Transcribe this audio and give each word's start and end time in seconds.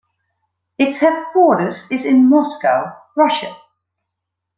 Its 0.79 0.97
headquarters 0.97 1.85
is 1.91 2.05
in 2.05 2.27
Moscow, 2.27 2.91
Russia. 3.15 3.55